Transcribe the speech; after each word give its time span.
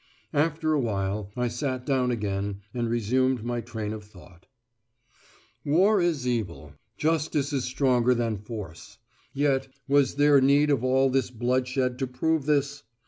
After 0.33 0.73
a 0.73 0.79
while 0.79 1.29
I 1.37 1.47
sat 1.47 1.85
down 1.85 2.09
again 2.09 2.61
and 2.73 2.89
resumed 2.89 3.43
my 3.43 3.61
train 3.61 3.93
of 3.93 4.03
thought: 4.03 4.47
War 5.63 6.01
is 6.01 6.27
evil. 6.27 6.73
Justice 6.97 7.53
is 7.53 7.65
stronger 7.65 8.15
than 8.15 8.39
Force. 8.39 8.97
Yet, 9.31 9.67
was 9.87 10.15
there 10.15 10.41
need 10.41 10.71
of 10.71 10.83
all 10.83 11.11
this 11.11 11.29
bloodshed 11.29 11.99
to 11.99 12.07
prove 12.07 12.47
this? 12.47 12.81